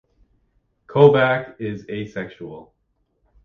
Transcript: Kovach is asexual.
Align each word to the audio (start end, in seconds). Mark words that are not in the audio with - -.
Kovach 0.87 1.53
is 1.59 1.85
asexual. 1.87 2.73